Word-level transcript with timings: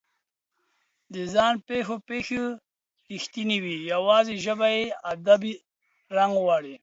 د 1.13 1.15
ځان 1.33 1.53
پېښو 1.67 1.95
پېښې 2.07 2.39
رښتونې 3.11 3.57
وي، 3.63 3.75
یواځې 3.93 4.33
ژبه 4.45 4.67
یې 4.75 4.83
ادبي 5.13 5.53
رنګ 6.17 6.33
لري. 6.49 6.75